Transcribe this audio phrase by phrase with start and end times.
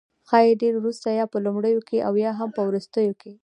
[0.29, 3.33] ښايي ډیر وروسته، یا په لومړیو کې او یا هم په وروستیو کې